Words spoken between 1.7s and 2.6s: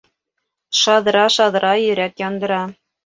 йөрәк яндыра.